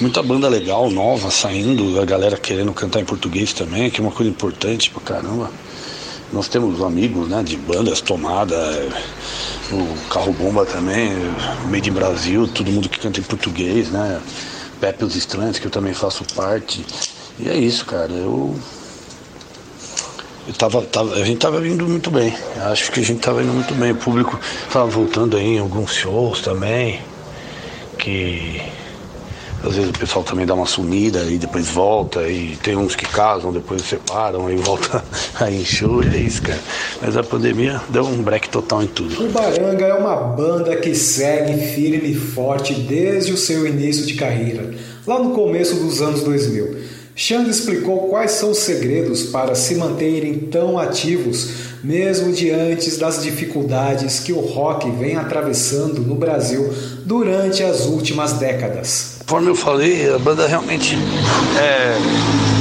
muita 0.00 0.22
banda 0.22 0.48
legal, 0.48 0.90
nova, 0.90 1.30
saindo, 1.30 2.00
a 2.00 2.04
galera 2.04 2.36
querendo 2.36 2.72
cantar 2.72 3.00
em 3.00 3.04
português 3.04 3.52
também, 3.52 3.90
que 3.90 4.00
é 4.00 4.02
uma 4.02 4.12
coisa 4.12 4.30
importante 4.30 4.90
pra 4.90 5.00
caramba. 5.00 5.50
Nós 6.32 6.46
temos 6.46 6.80
amigos, 6.82 7.28
né, 7.28 7.42
de 7.42 7.56
bandas, 7.56 8.00
Tomada, 8.00 8.56
o 9.72 10.08
Carro 10.08 10.32
Bomba 10.32 10.64
também, 10.64 11.10
Made 11.70 11.90
in 11.90 11.92
Brasil, 11.92 12.46
todo 12.46 12.70
mundo 12.70 12.88
que 12.88 12.98
canta 12.98 13.18
em 13.18 13.22
português, 13.22 13.88
né, 13.90 14.20
Pepe 14.80 15.04
os 15.04 15.16
Estranhos, 15.16 15.58
que 15.58 15.66
eu 15.66 15.70
também 15.70 15.94
faço 15.94 16.24
parte. 16.34 16.84
E 17.38 17.48
é 17.48 17.56
isso, 17.56 17.84
cara, 17.84 18.12
eu... 18.12 18.54
eu 20.46 20.54
tava, 20.54 20.82
tava, 20.82 21.14
a 21.14 21.24
gente 21.24 21.38
tava 21.38 21.66
indo 21.66 21.88
muito 21.88 22.10
bem, 22.10 22.32
acho 22.70 22.92
que 22.92 23.00
a 23.00 23.02
gente 23.02 23.20
tava 23.20 23.42
indo 23.42 23.52
muito 23.52 23.74
bem, 23.74 23.92
o 23.92 23.96
público 23.96 24.38
tava 24.70 24.86
voltando 24.86 25.36
aí 25.36 25.56
em 25.56 25.58
alguns 25.58 25.92
shows 25.92 26.40
também, 26.40 27.00
que 27.98 28.60
às 29.62 29.74
vezes 29.74 29.90
o 29.90 29.92
pessoal 29.92 30.24
também 30.24 30.46
dá 30.46 30.54
uma 30.54 30.66
sumida 30.66 31.24
e 31.24 31.36
depois 31.36 31.68
volta, 31.68 32.28
e 32.28 32.56
tem 32.62 32.76
uns 32.76 32.94
que 32.94 33.06
casam, 33.06 33.52
depois 33.52 33.82
separam, 33.82 34.46
aí 34.46 34.56
volta 34.56 35.02
a 35.40 35.50
enxur, 35.50 36.06
é 36.06 36.16
isso, 36.16 36.42
cara. 36.42 36.60
Mas 37.02 37.16
a 37.16 37.22
pandemia 37.22 37.80
deu 37.88 38.04
um 38.04 38.22
break 38.22 38.48
total 38.48 38.82
em 38.82 38.86
tudo. 38.86 39.24
O 39.24 39.28
Baranga 39.30 39.84
é 39.84 39.94
uma 39.94 40.14
banda 40.14 40.76
que 40.76 40.94
segue 40.94 41.60
firme 41.74 42.12
e 42.12 42.14
forte 42.14 42.74
desde 42.74 43.32
o 43.32 43.36
seu 43.36 43.66
início 43.66 44.06
de 44.06 44.14
carreira, 44.14 44.70
lá 45.06 45.18
no 45.18 45.30
começo 45.30 45.74
dos 45.76 46.00
anos 46.00 46.22
2000. 46.22 46.98
Xande 47.16 47.50
explicou 47.50 48.08
quais 48.10 48.30
são 48.30 48.52
os 48.52 48.58
segredos 48.58 49.24
para 49.24 49.56
se 49.56 49.74
manterem 49.74 50.38
tão 50.38 50.78
ativos, 50.78 51.50
mesmo 51.82 52.32
diante 52.32 52.96
das 52.96 53.24
dificuldades 53.24 54.20
que 54.20 54.32
o 54.32 54.38
rock 54.38 54.88
vem 54.92 55.16
atravessando 55.16 56.00
no 56.00 56.14
Brasil 56.14 56.72
durante 57.04 57.64
as 57.64 57.86
últimas 57.86 58.34
décadas. 58.34 59.17
Conforme 59.28 59.50
eu 59.50 59.54
falei, 59.54 60.10
a 60.10 60.18
banda 60.18 60.46
realmente 60.46 60.96
é, 61.60 61.98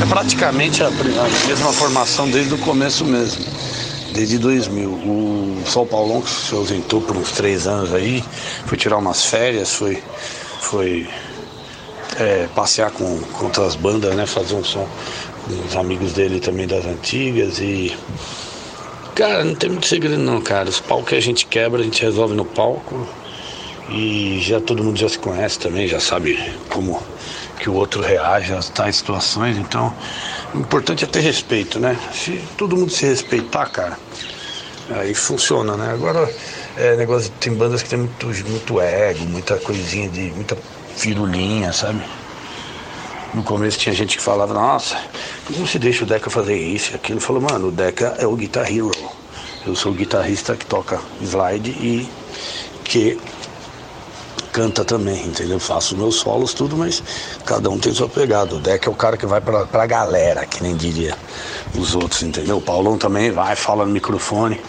é 0.04 0.06
praticamente 0.10 0.84
a, 0.84 0.88
a, 0.88 1.48
mesma 1.48 1.72
formação 1.72 2.30
desde 2.30 2.56
o 2.56 2.58
começo 2.58 3.06
mesmo, 3.06 3.42
desde 4.14 4.38
2000. 4.38 4.90
O 4.90 5.64
São 5.66 5.88
Paulão 5.88 6.22
que 6.22 6.30
se 6.30 6.54
ausentou 6.54 7.00
por 7.00 7.16
uns 7.16 7.32
três 7.32 7.68
anos 7.68 7.94
aí, 7.94 8.22
foi 8.66 8.78
tirar 8.78 8.98
umas 8.98 9.24
férias, 9.24 9.76
foi, 9.76 10.04
foi 10.60 11.08
é, 12.20 12.50
passear 12.54 12.92
com, 12.92 13.18
com 13.18 13.46
outras 13.46 13.78
bandas, 13.78 14.14
né, 14.14 14.26
fazer 14.26 14.56
um 14.56 14.64
som 14.66 14.86
com 15.46 15.66
os 15.66 15.76
amigos 15.78 16.12
dele 16.12 16.42
também 16.42 16.68
das 16.68 16.86
antigas 16.86 17.60
e 17.60 17.96
Cara, 19.16 19.46
não 19.46 19.56
tem 19.56 19.70
muito 19.70 19.88
segredo 19.88 20.18
não, 20.18 20.42
cara. 20.42 20.68
Os 20.68 20.82
palcos 20.82 21.08
que 21.08 21.16
a 21.16 21.22
gente 21.22 21.46
quebra, 21.46 21.80
a 21.80 21.84
gente 21.84 22.04
resolve 22.04 22.36
no 22.36 22.44
palco. 22.44 23.08
E 23.90 24.40
já 24.42 24.60
todo 24.60 24.84
mundo 24.84 24.98
já 24.98 25.08
se 25.08 25.18
conhece 25.18 25.60
também, 25.60 25.88
já 25.88 26.00
sabe 26.00 26.38
como 26.70 27.02
que 27.60 27.70
o 27.70 27.74
outro 27.74 28.02
reage 28.02 28.54
a 28.54 28.62
tais 28.62 28.98
situações. 28.98 29.58
Então, 29.58 29.94
o 30.54 30.60
importante 30.60 31.04
é 31.04 31.08
ter 31.08 31.22
respeito, 31.22 31.80
né? 31.80 31.98
Se 32.14 32.44
todo 32.58 32.76
mundo 32.76 32.92
se 32.92 33.06
respeitar, 33.06 33.66
cara, 33.68 33.98
aí 34.90 35.14
funciona, 35.14 35.76
né? 35.78 35.92
Agora, 35.92 36.30
é 36.76 36.96
negócio, 36.96 37.32
tem 37.40 37.54
bandas 37.54 37.82
que 37.82 37.90
tem 37.90 38.00
muito, 38.00 38.28
muito 38.28 38.82
ego, 38.82 39.26
muita 39.26 39.58
coisinha 39.58 40.10
de. 40.10 40.32
muita 40.36 40.58
firulinha, 40.96 41.72
sabe? 41.72 42.02
No 43.34 43.44
começo 43.44 43.78
tinha 43.78 43.94
gente 43.94 44.18
que 44.18 44.24
falava, 44.24 44.54
nossa, 44.54 44.98
como 45.46 45.68
se 45.68 45.78
deixa 45.78 46.04
o 46.04 46.08
Deca 46.08 46.30
fazer 46.30 46.58
isso 46.58 46.92
e 46.94 46.96
aquilo? 46.96 47.20
Falou, 47.20 47.42
mano, 47.42 47.68
o 47.68 47.72
Deca 47.72 48.16
é 48.18 48.26
o 48.26 48.36
Guitar 48.36 48.72
Hero. 48.72 48.92
Eu 49.66 49.76
sou 49.76 49.92
o 49.92 49.96
guitarrista 49.96 50.56
que 50.56 50.66
toca 50.66 51.00
slide 51.22 51.72
e 51.72 52.10
que 52.86 53.20
canta 54.58 54.84
também, 54.84 55.28
entendeu? 55.28 55.60
Faço 55.60 55.96
meus 55.96 56.16
solos, 56.16 56.52
tudo, 56.52 56.76
mas 56.76 57.04
cada 57.46 57.70
um 57.70 57.78
tem 57.78 57.94
sua 57.94 58.10
pegada. 58.10 58.56
O 58.56 58.60
Deck 58.60 58.88
é 58.88 58.92
o 58.92 58.96
cara 58.96 59.16
que 59.16 59.28
vai 59.28 59.40
pra, 59.40 59.68
pra 59.68 59.86
galera, 59.86 60.48
que 60.48 60.64
nem 60.64 60.76
diria 60.76 61.16
os 61.78 61.94
outros, 61.94 62.24
entendeu? 62.24 62.58
O 62.58 62.62
Paulão 62.62 62.98
também 62.98 63.30
vai, 63.30 63.56
fala 63.56 63.86
no 63.86 63.92
microfone. 63.92 64.60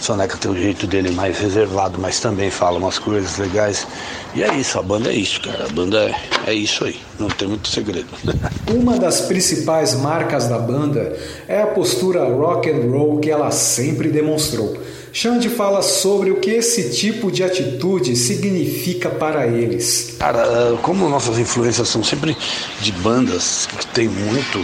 O 0.00 0.04
Soneca 0.04 0.36
tem 0.36 0.50
o 0.50 0.56
jeito 0.56 0.88
dele 0.88 1.12
mais 1.12 1.38
reservado, 1.38 1.96
mas 1.96 2.18
também 2.18 2.50
fala 2.50 2.78
umas 2.78 2.98
coisas 2.98 3.38
legais. 3.38 3.86
E 4.34 4.42
é 4.42 4.52
isso, 4.52 4.80
a 4.80 4.82
banda 4.82 5.12
é 5.12 5.14
isso, 5.14 5.40
cara. 5.40 5.66
A 5.66 5.68
banda 5.68 5.96
é, 5.96 6.50
é 6.50 6.52
isso 6.52 6.84
aí, 6.84 6.98
não 7.16 7.28
tem 7.28 7.46
muito 7.46 7.68
segredo. 7.68 8.08
Uma 8.68 8.98
das 8.98 9.20
principais 9.20 9.94
marcas 9.94 10.48
da 10.48 10.58
banda 10.58 11.16
é 11.46 11.62
a 11.62 11.68
postura 11.68 12.24
rock 12.24 12.68
and 12.68 12.90
roll 12.90 13.20
que 13.20 13.30
ela 13.30 13.52
sempre 13.52 14.08
demonstrou. 14.08 14.76
Xande 15.16 15.48
fala 15.48 15.80
sobre 15.80 16.30
o 16.30 16.40
que 16.40 16.50
esse 16.50 16.90
tipo 16.90 17.32
de 17.32 17.42
atitude 17.42 18.14
significa 18.14 19.08
para 19.08 19.46
eles. 19.46 20.14
Cara, 20.18 20.76
como 20.82 21.08
nossas 21.08 21.38
influências 21.38 21.88
são 21.88 22.04
sempre 22.04 22.36
de 22.82 22.92
bandas 22.92 23.66
que 23.78 23.86
tem 23.86 24.08
muito 24.08 24.62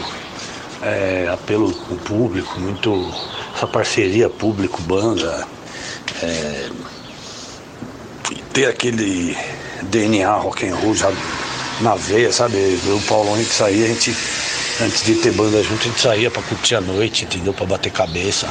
é, 0.82 1.26
apelo 1.32 1.72
com 1.72 1.94
o 1.94 1.98
público, 1.98 2.60
muito 2.60 3.10
essa 3.56 3.66
parceria 3.66 4.28
público-banda, 4.28 5.48
é, 6.22 6.68
ter 8.52 8.66
aquele 8.66 9.34
DNA 9.84 10.36
rock 10.36 10.68
and 10.68 10.74
roll 10.74 10.94
já 10.94 11.10
na 11.80 11.94
veia, 11.94 12.30
sabe? 12.30 12.58
O 12.94 13.00
Paulo 13.08 13.30
Henrique 13.30 13.54
saía, 13.54 13.86
a 13.86 13.88
gente 13.88 14.14
Antes 14.80 15.02
de 15.04 15.14
ter 15.16 15.32
banda 15.32 15.62
junto, 15.62 15.80
a 15.82 15.84
gente 15.84 16.00
saía 16.00 16.30
pra 16.30 16.42
curtir 16.42 16.74
a 16.74 16.80
noite, 16.80 17.24
entendeu? 17.24 17.52
Pra 17.52 17.66
bater 17.66 17.92
cabeça. 17.92 18.48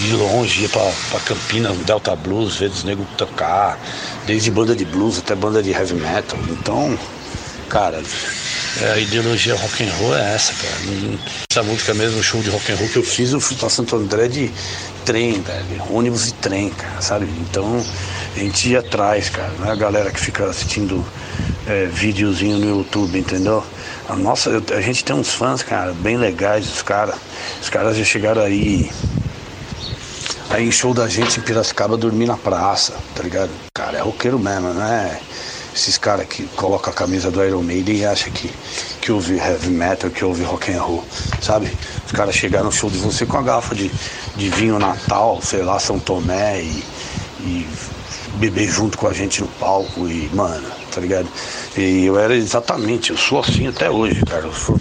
Ir 0.00 0.12
longe, 0.12 0.62
ia 0.62 0.68
pra, 0.68 0.82
pra 1.10 1.20
Campinas, 1.20 1.76
Delta 1.78 2.14
Blues, 2.14 2.56
ver 2.56 2.70
os 2.70 2.84
negros 2.84 3.06
tocar. 3.16 3.80
Desde 4.26 4.50
banda 4.50 4.76
de 4.76 4.84
blues 4.84 5.18
até 5.18 5.34
banda 5.34 5.62
de 5.62 5.70
heavy 5.70 5.94
metal. 5.94 6.38
Então, 6.48 6.98
cara, 7.68 8.02
a 8.82 8.98
ideologia 8.98 9.54
rock 9.54 9.84
and 9.84 9.92
roll 9.98 10.16
é 10.16 10.34
essa, 10.34 10.52
cara. 10.54 11.18
Essa 11.50 11.62
música 11.62 11.94
mesmo, 11.94 12.18
o 12.18 12.22
show 12.22 12.40
de 12.42 12.50
rock 12.50 12.72
and 12.72 12.76
roll 12.76 12.88
que 12.88 12.96
eu 12.96 13.02
fiz, 13.04 13.32
eu 13.32 13.40
fui 13.40 13.56
pra 13.56 13.68
Santo 13.68 13.94
André 13.94 14.26
de 14.26 14.50
trem, 15.04 15.40
velho. 15.40 15.84
Ônibus 15.90 16.28
e 16.28 16.34
trem, 16.34 16.70
cara, 16.70 17.00
sabe? 17.00 17.26
Então, 17.40 17.84
a 18.34 18.38
gente 18.38 18.70
ia 18.70 18.80
atrás, 18.80 19.30
cara. 19.30 19.52
Não 19.58 19.68
é 19.68 19.70
a 19.70 19.76
galera 19.76 20.10
que 20.10 20.18
fica 20.18 20.46
assistindo 20.46 21.04
é, 21.68 21.86
videozinho 21.86 22.58
no 22.58 22.78
YouTube, 22.78 23.18
entendeu? 23.18 23.64
A 24.08 24.16
nossa, 24.16 24.62
a 24.76 24.80
gente 24.80 25.04
tem 25.04 25.14
uns 25.14 25.32
fãs, 25.32 25.62
cara, 25.62 25.92
bem 25.92 26.16
legais, 26.16 26.66
os 26.66 26.82
caras. 26.82 27.14
Os 27.62 27.70
caras 27.70 27.96
já 27.96 28.04
chegaram 28.04 28.42
aí. 28.42 28.90
Aí 30.50 30.66
em 30.66 30.70
show 30.70 30.92
da 30.92 31.08
gente 31.08 31.38
em 31.38 31.42
Piracicaba 31.42 31.96
dormir 31.96 32.26
na 32.26 32.36
praça, 32.36 32.94
tá 33.14 33.22
ligado? 33.22 33.50
Cara, 33.74 33.98
é 33.98 34.00
roqueiro 34.00 34.38
mesmo, 34.38 34.74
não 34.74 34.84
é? 34.84 35.20
Esses 35.74 35.98
caras 35.98 36.26
que 36.26 36.44
colocam 36.54 36.92
a 36.92 36.96
camisa 36.96 37.32
do 37.32 37.44
Iron 37.44 37.62
Maiden 37.62 37.96
e 37.96 38.04
acham 38.04 38.32
que, 38.32 38.48
que 39.00 39.10
ouve 39.10 39.36
heavy 39.36 39.70
metal, 39.70 40.08
que 40.08 40.24
ouve 40.24 40.44
rock 40.44 40.72
and 40.72 40.80
roll, 40.80 41.04
sabe? 41.40 41.68
Os 42.06 42.12
caras 42.12 42.34
chegaram 42.34 42.66
no 42.66 42.72
show 42.72 42.88
de 42.88 42.98
você 42.98 43.26
com 43.26 43.36
a 43.38 43.42
garrafa 43.42 43.74
de, 43.74 43.90
de 44.36 44.48
vinho 44.50 44.78
Natal, 44.78 45.40
sei 45.42 45.62
lá, 45.62 45.80
São 45.80 45.98
Tomé 45.98 46.62
e, 46.62 46.84
e 47.40 47.66
beber 48.36 48.68
junto 48.68 48.96
com 48.98 49.08
a 49.08 49.12
gente 49.12 49.40
no 49.40 49.48
palco 49.48 50.08
e, 50.08 50.30
mano, 50.32 50.66
tá 50.92 51.00
ligado? 51.00 51.28
E 51.76 52.04
eu 52.04 52.18
era 52.18 52.36
exatamente, 52.36 53.10
eu 53.10 53.16
sou 53.16 53.40
assim 53.40 53.66
até 53.66 53.90
hoje, 53.90 54.22
cara. 54.22 54.44
Eu 54.44 54.52
vou, 54.52 54.78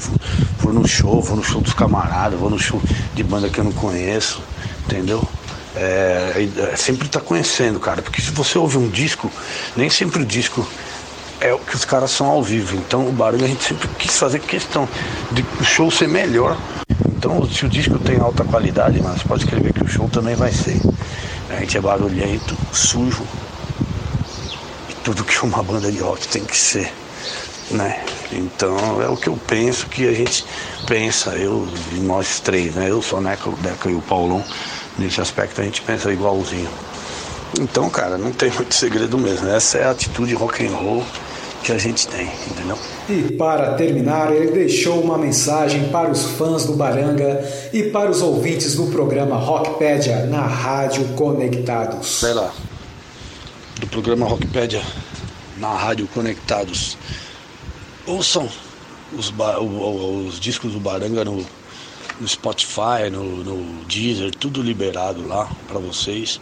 vou 0.59 0.73
no 0.73 0.87
show, 0.87 1.21
vou 1.21 1.37
no 1.37 1.43
show 1.43 1.59
dos 1.59 1.73
camaradas, 1.73 2.39
vou 2.39 2.49
no 2.49 2.59
show 2.59 2.79
de 3.13 3.23
banda 3.23 3.49
que 3.49 3.59
eu 3.59 3.63
não 3.63 3.71
conheço, 3.71 4.41
entendeu? 4.85 5.27
É, 5.75 6.47
é, 6.71 6.75
sempre 6.75 7.07
tá 7.07 7.19
conhecendo, 7.19 7.79
cara. 7.79 8.01
Porque 8.01 8.21
se 8.21 8.31
você 8.31 8.57
ouve 8.57 8.77
um 8.77 8.89
disco, 8.89 9.31
nem 9.75 9.89
sempre 9.89 10.21
o 10.21 10.25
disco 10.25 10.67
é 11.41 11.53
o 11.53 11.59
que 11.59 11.75
os 11.75 11.83
caras 11.83 12.11
são 12.11 12.27
ao 12.27 12.43
vivo. 12.43 12.75
Então 12.75 13.07
o 13.07 13.11
barulho 13.11 13.45
a 13.45 13.47
gente 13.47 13.63
sempre 13.63 13.87
quis 13.97 14.17
fazer 14.17 14.39
questão 14.39 14.87
de 15.31 15.43
o 15.59 15.63
show 15.63 15.89
ser 15.91 16.07
melhor. 16.07 16.57
Então 17.09 17.45
se 17.45 17.65
o 17.65 17.69
disco 17.69 17.97
tem 17.99 18.19
alta 18.19 18.43
qualidade, 18.43 19.01
mas 19.01 19.23
pode 19.23 19.43
escrever 19.43 19.73
que 19.73 19.83
o 19.83 19.87
show 19.87 20.07
também 20.07 20.35
vai 20.35 20.51
ser. 20.51 20.79
A 21.49 21.59
gente 21.59 21.77
é 21.77 21.81
barulhento, 21.81 22.55
sujo, 22.71 23.23
tudo 25.03 25.23
que 25.23 25.37
uma 25.43 25.61
banda 25.61 25.91
de 25.91 25.99
rock 25.99 26.27
tem 26.29 26.45
que 26.45 26.55
ser, 26.55 26.91
né? 27.71 28.01
Então 28.31 29.01
é 29.01 29.09
o 29.09 29.17
que 29.17 29.27
eu 29.27 29.37
penso 29.47 29.87
que 29.87 30.07
a 30.07 30.13
gente 30.13 30.45
pensa, 30.87 31.31
eu 31.31 31.67
e 31.91 31.99
nós 31.99 32.39
três, 32.39 32.73
né? 32.75 32.89
Eu 32.89 33.01
sou 33.01 33.19
o 33.19 33.21
Neca, 33.21 33.49
o 33.49 33.55
Deca 33.57 33.89
e 33.89 33.95
o 33.95 34.01
Paulão, 34.01 34.43
nesse 34.97 35.21
aspecto 35.21 35.61
a 35.61 35.63
gente 35.63 35.81
pensa 35.81 36.11
igualzinho. 36.11 36.69
Então, 37.59 37.89
cara, 37.89 38.17
não 38.17 38.31
tem 38.31 38.49
muito 38.51 38.73
segredo 38.73 39.17
mesmo. 39.17 39.47
Essa 39.47 39.77
é 39.77 39.83
a 39.83 39.91
atitude 39.91 40.33
rock 40.33 40.65
and 40.65 40.75
roll 40.75 41.03
que 41.63 41.71
a 41.71 41.77
gente 41.77 42.07
tem, 42.07 42.29
entendeu? 42.51 42.77
E 43.07 43.33
para 43.33 43.73
terminar, 43.75 44.33
ele 44.33 44.51
deixou 44.51 45.01
uma 45.01 45.17
mensagem 45.17 45.89
para 45.89 46.11
os 46.11 46.23
fãs 46.23 46.65
do 46.65 46.73
Baranga 46.73 47.41
e 47.71 47.83
para 47.83 48.09
os 48.11 48.21
ouvintes 48.21 48.75
do 48.75 48.87
programa 48.87 49.37
Rockpedia 49.37 50.25
na 50.25 50.41
Rádio 50.41 51.05
Conectados. 51.15 52.19
Sei 52.19 52.33
lá, 52.33 52.51
do 53.79 53.87
programa 53.87 54.25
Rockpedia 54.25 54.81
na 55.57 55.73
Rádio 55.73 56.07
Conectados. 56.07 56.97
Ouçam 58.05 58.49
os, 59.13 59.33
os 60.27 60.39
discos 60.39 60.73
do 60.73 60.79
Baranga 60.79 61.23
no, 61.23 61.45
no 62.19 62.27
Spotify, 62.27 63.09
no, 63.11 63.43
no 63.43 63.85
Deezer, 63.85 64.31
tudo 64.31 64.61
liberado 64.61 65.27
lá 65.27 65.49
para 65.67 65.79
vocês. 65.79 66.39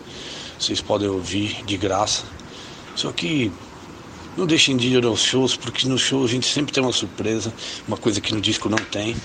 Vocês 0.60 0.82
podem 0.82 1.08
ouvir 1.08 1.64
de 1.66 1.78
graça. 1.78 2.24
Só 2.96 3.12
que 3.12 3.52
não 4.38 4.46
deixem 4.46 4.78
de 4.78 4.88
ir 4.90 5.06
aos 5.06 5.22
shows, 5.22 5.56
porque 5.56 5.88
no 5.88 5.98
show 5.98 6.24
a 6.24 6.28
gente 6.28 6.48
sempre 6.48 6.72
tem 6.72 6.84
uma 6.84 6.94
surpresa, 6.94 7.54
uma 7.88 7.98
coisa 7.98 8.22
que 8.22 8.34
no 8.34 8.42
disco 8.42 8.70
não 8.70 8.78
tem. 8.78 9.16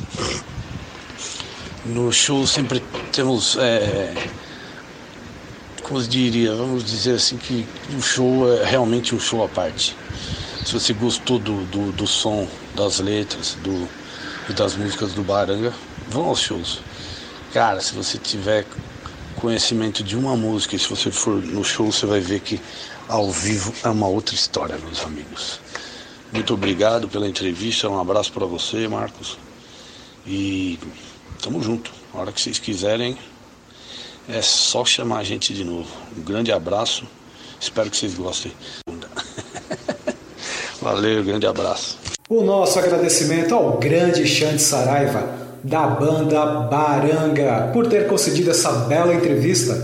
No 1.84 2.12
show 2.12 2.46
sempre 2.46 2.82
temos 3.12 3.56
é, 3.56 4.12
como 5.86 6.00
eu 6.00 6.06
diria, 6.08 6.52
vamos 6.52 6.84
dizer 6.84 7.14
assim 7.14 7.36
que 7.36 7.64
o 7.96 8.02
show 8.02 8.52
é 8.52 8.64
realmente 8.64 9.14
um 9.14 9.20
show 9.20 9.44
à 9.44 9.48
parte. 9.48 9.96
Se 10.64 10.72
você 10.72 10.92
gostou 10.92 11.38
do, 11.38 11.64
do, 11.66 11.92
do 11.92 12.06
som, 12.08 12.48
das 12.74 12.98
letras, 12.98 13.56
do, 13.62 13.88
e 14.50 14.52
das 14.52 14.74
músicas 14.74 15.12
do 15.12 15.22
Baranga, 15.22 15.72
vão 16.08 16.26
aos 16.26 16.40
shows. 16.40 16.80
Cara, 17.52 17.80
se 17.80 17.94
você 17.94 18.18
tiver 18.18 18.66
conhecimento 19.36 20.02
de 20.02 20.16
uma 20.16 20.36
música 20.36 20.76
se 20.78 20.88
você 20.88 21.10
for 21.10 21.42
no 21.42 21.62
show, 21.62 21.90
você 21.92 22.06
vai 22.06 22.20
ver 22.20 22.40
que 22.40 22.60
ao 23.08 23.30
vivo 23.30 23.72
é 23.84 23.88
uma 23.88 24.08
outra 24.08 24.34
história, 24.34 24.76
meus 24.78 25.04
amigos. 25.04 25.60
Muito 26.32 26.54
obrigado 26.54 27.08
pela 27.08 27.28
entrevista, 27.28 27.88
um 27.88 28.00
abraço 28.00 28.32
para 28.32 28.44
você, 28.46 28.88
Marcos. 28.88 29.38
E 30.26 30.78
tamo 31.40 31.62
junto. 31.62 31.92
A 32.12 32.18
hora 32.18 32.32
que 32.32 32.40
vocês 32.40 32.58
quiserem, 32.58 33.16
é 34.28 34.42
só 34.42 34.84
chamar 34.84 35.18
a 35.18 35.24
gente 35.24 35.54
de 35.54 35.64
novo. 35.64 35.88
Um 36.16 36.22
grande 36.22 36.50
abraço. 36.50 37.06
Espero 37.60 37.90
que 37.90 37.96
vocês 37.96 38.14
gostem. 38.14 38.52
Valeu, 40.82 41.22
grande 41.24 41.46
abraço. 41.46 41.98
O 42.28 42.42
nosso 42.42 42.78
agradecimento 42.78 43.54
ao 43.54 43.78
grande 43.78 44.26
Xande 44.26 44.60
Saraiva, 44.60 45.45
da 45.66 45.86
banda 45.86 46.46
Baranga, 46.70 47.70
por 47.72 47.88
ter 47.88 48.06
concedido 48.06 48.50
essa 48.50 48.70
bela 48.70 49.12
entrevista, 49.12 49.74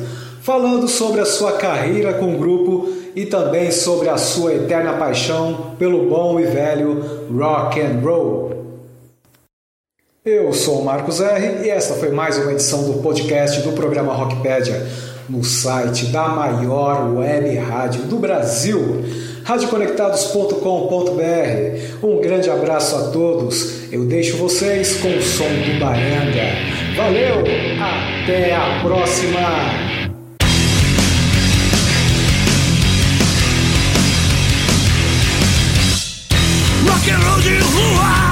falando 0.40 0.86
sobre 0.86 1.20
a 1.20 1.26
sua 1.26 1.52
carreira 1.52 2.14
com 2.14 2.34
o 2.34 2.38
grupo 2.38 2.88
e 3.14 3.26
também 3.26 3.70
sobre 3.72 4.08
a 4.08 4.16
sua 4.16 4.54
eterna 4.54 4.94
paixão 4.94 5.74
pelo 5.78 6.08
bom 6.08 6.38
e 6.38 6.44
velho 6.44 7.26
rock 7.36 7.80
and 7.80 8.00
roll. 8.02 8.52
Eu 10.24 10.52
sou 10.52 10.80
o 10.80 10.84
Marcos 10.84 11.20
R 11.20 11.66
e 11.66 11.70
esta 11.70 11.94
foi 11.94 12.12
mais 12.12 12.38
uma 12.38 12.52
edição 12.52 12.84
do 12.84 13.02
podcast 13.02 13.60
do 13.62 13.72
programa 13.72 14.14
Rockpedia 14.14 14.86
no 15.28 15.42
site 15.42 16.06
da 16.06 16.28
maior 16.28 17.12
web 17.12 17.56
rádio 17.56 18.02
do 18.02 18.18
Brasil, 18.18 19.02
radioconectados.com.br. 19.42 22.06
Um 22.06 22.20
grande 22.20 22.48
abraço 22.50 22.94
a 22.94 23.08
todos. 23.08 23.81
Eu 23.92 24.06
deixo 24.06 24.38
vocês 24.38 24.96
com 25.02 25.14
o 25.14 25.20
som 25.20 25.44
do 25.44 25.78
Baranga. 25.78 26.48
Valeu, 26.96 27.44
até 28.22 28.54
a 28.54 28.80
próxima. 28.80 29.38
Rock 36.88 37.10
and 37.10 37.18
roll 37.18 37.40
de 37.42 37.58
rua 37.58 38.31